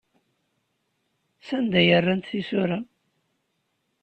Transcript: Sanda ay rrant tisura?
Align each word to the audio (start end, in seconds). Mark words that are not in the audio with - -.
Sanda 1.47 1.77
ay 1.81 1.91
rrant 2.01 2.27
tisura? 2.29 2.79